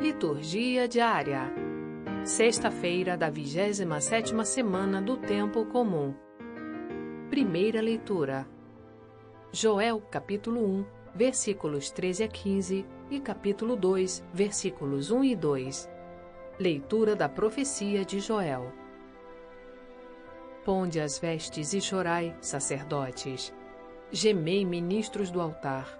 [0.00, 1.52] Liturgia diária.
[2.24, 6.14] Sexta-feira da 27ª semana do tempo comum.
[7.28, 8.46] Primeira leitura.
[9.50, 15.90] Joel, capítulo 1, versículos 13 a 15 e capítulo 2, versículos 1 e 2.
[16.60, 18.72] Leitura da profecia de Joel.
[20.64, 23.52] Ponde as vestes e chorai, sacerdotes.
[24.12, 25.98] Gemei, ministros do altar.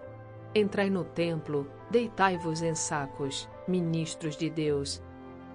[0.55, 5.03] Entrai no templo, deitai-vos em sacos, ministros de Deus.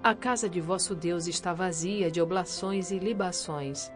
[0.04, 3.92] A casa de vosso Deus está vazia de oblações e libações.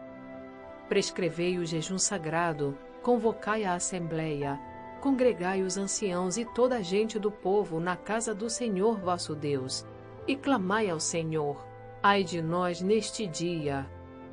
[0.88, 4.58] Prescrevei o jejum sagrado, convocai a assembleia,
[5.00, 9.86] congregai os anciãos e toda a gente do povo na casa do Senhor vosso Deus,
[10.26, 11.64] e clamai ao Senhor.
[12.02, 13.86] Ai de nós neste dia!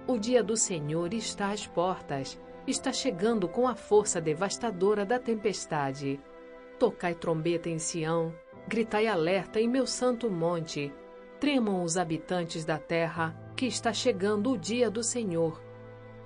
[0.07, 6.19] O dia do Senhor está às portas, está chegando com a força devastadora da tempestade.
[6.77, 8.33] Tocai trombeta em Sião,
[8.67, 10.93] gritai alerta em meu santo monte.
[11.39, 15.61] Tremam os habitantes da terra, que está chegando o dia do Senhor.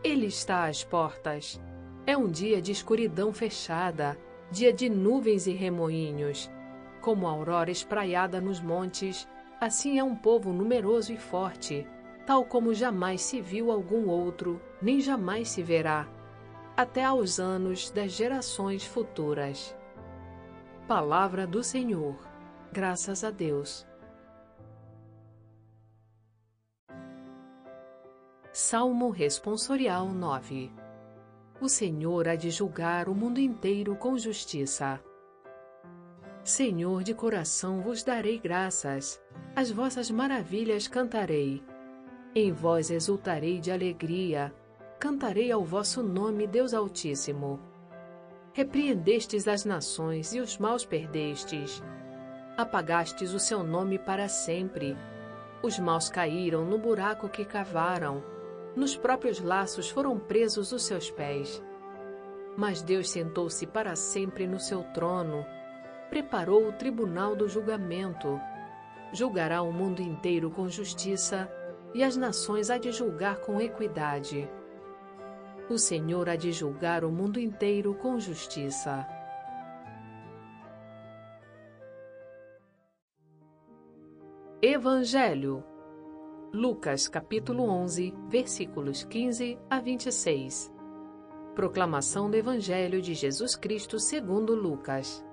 [0.04, 1.60] Ele está às portas.
[2.06, 4.18] É um dia de escuridão fechada,
[4.50, 6.50] dia de nuvens e remoinhos.
[7.02, 9.28] Como a aurora espraiada nos montes,
[9.60, 11.86] assim é um povo numeroso e forte,
[12.26, 16.08] tal como jamais se viu algum outro, nem jamais se verá,
[16.78, 19.76] até aos anos das gerações futuras.
[20.88, 22.29] Palavra do Senhor.
[22.72, 23.88] Graças a Deus.
[28.54, 30.72] Salmo Responsorial 9
[31.60, 35.04] O Senhor há de julgar o mundo inteiro com justiça.
[36.44, 39.20] Senhor, de coração vos darei graças,
[39.56, 41.64] as vossas maravilhas cantarei.
[42.36, 44.54] Em vós exultarei de alegria,
[45.00, 47.60] cantarei ao vosso nome, Deus Altíssimo.
[48.54, 51.82] Repreendestes as nações e os maus perdestes.
[52.60, 54.98] Apagastes o seu nome para sempre.
[55.64, 58.22] Os maus caíram no buraco que cavaram.
[58.76, 61.64] Nos próprios laços foram presos os seus pés.
[62.58, 65.46] Mas Deus sentou-se para sempre no seu trono.
[66.10, 68.38] Preparou o tribunal do julgamento.
[69.14, 71.50] Julgará o mundo inteiro com justiça
[71.94, 74.50] e as nações há de julgar com equidade.
[75.70, 79.08] O Senhor há de julgar o mundo inteiro com justiça.
[84.62, 85.64] Evangelho
[86.52, 90.70] Lucas capítulo 11, versículos 15 a 26.
[91.56, 95.26] Proclamação do Evangelho de Jesus Cristo segundo Lucas.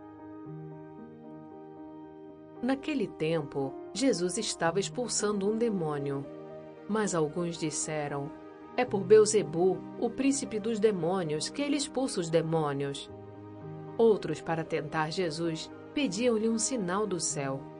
[2.62, 6.24] Naquele tempo, Jesus estava expulsando um demônio.
[6.88, 8.30] Mas alguns disseram:
[8.76, 13.10] é por Beuzebu, o príncipe dos demônios, que ele expulsa os demônios.
[13.98, 17.74] Outros, para tentar Jesus, pediam-lhe um sinal do céu.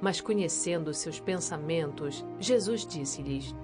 [0.00, 3.54] Mas conhecendo seus pensamentos, Jesus disse-lhes: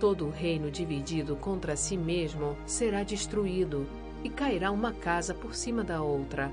[0.00, 3.86] Todo reino dividido contra si mesmo será destruído,
[4.24, 6.52] e cairá uma casa por cima da outra.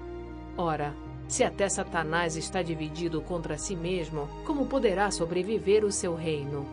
[0.58, 0.94] Ora,
[1.28, 6.66] se até Satanás está dividido contra si mesmo, como poderá sobreviver o seu reino?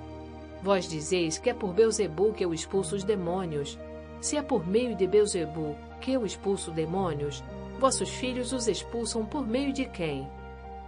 [0.63, 3.79] Vós dizeis que é por Beuzebu que eu expulso os demônios.
[4.21, 7.45] Se é por meio de Beuzebu que eu expulso demônios,
[7.79, 10.27] vossos filhos os expulsam por meio de quem?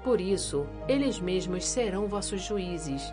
[0.08, 3.12] Por isso, eles mesmos serão vossos juízes.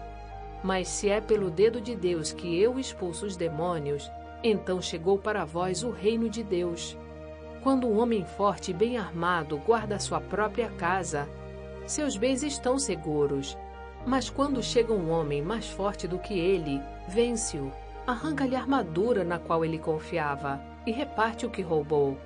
[0.63, 4.09] Mas se é pelo dedo de Deus que eu expulso os demônios,
[4.41, 6.97] então chegou para vós o reino de Deus.
[7.61, 11.27] Quando um homem forte e bem armado guarda sua própria casa,
[11.85, 13.57] seus bens estão seguros.
[14.07, 16.79] Mas quando chega um homem mais forte do que ele,
[17.09, 17.73] vence-o,
[18.07, 22.17] arranca-lhe a armadura na qual ele confiava e reparte o que roubou.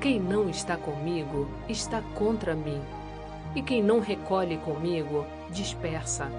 [0.00, 2.80] Quem não está comigo está contra mim,
[3.56, 6.30] e quem não recolhe comigo dispersa.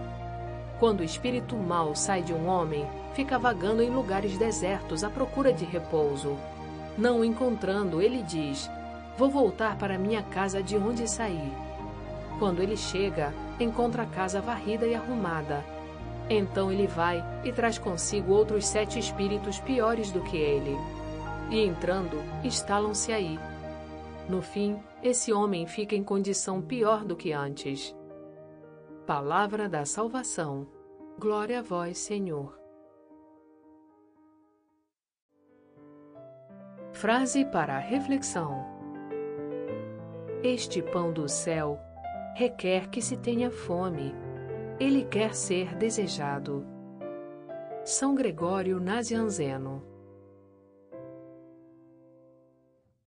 [0.80, 5.52] Quando o espírito mau sai de um homem, fica vagando em lugares desertos à procura
[5.52, 6.38] de repouso.
[6.96, 8.70] Não o encontrando, ele diz:
[9.18, 11.52] Vou voltar para minha casa de onde saí.
[12.38, 15.66] Quando ele chega, encontra a casa varrida e arrumada.
[16.30, 20.78] Então ele vai e traz consigo outros sete espíritos piores do que ele.
[21.50, 23.40] E entrando, instalam-se aí.
[24.30, 27.96] No fim, esse homem fica em condição pior do que antes.
[29.06, 30.68] Palavra da Salvação.
[31.18, 32.60] Glória a vós, Senhor.
[36.92, 38.66] Frase para a reflexão:
[40.44, 41.80] Este pão do céu
[42.36, 44.14] requer que se tenha fome.
[44.80, 46.66] Ele quer ser desejado.
[47.84, 49.97] São Gregório Nazianzeno